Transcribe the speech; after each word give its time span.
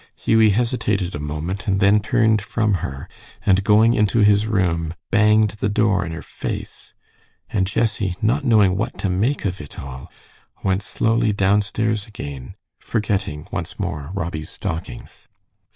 Hughie 0.15 0.49
hesitated 0.49 1.13
a 1.13 1.19
moment, 1.19 1.67
and 1.67 1.79
then 1.79 1.99
turned 1.99 2.41
from 2.41 2.73
her, 2.81 3.07
and 3.45 3.63
going 3.63 3.93
into 3.93 4.21
his 4.21 4.47
room, 4.47 4.95
banged 5.11 5.51
the 5.59 5.69
door 5.69 6.03
in 6.03 6.11
her 6.11 6.23
face, 6.23 6.91
and 7.51 7.67
Jessie, 7.67 8.15
not 8.19 8.43
knowing 8.43 8.75
what 8.75 8.97
to 8.97 9.11
make 9.11 9.45
of 9.45 9.61
it 9.61 9.77
all, 9.79 10.11
went 10.63 10.81
slowly 10.81 11.33
downstairs 11.33 12.07
again, 12.07 12.55
forgetting 12.79 13.47
once 13.51 13.77
more 13.77 14.09
Robbie's 14.15 14.49
stockings. 14.49 15.27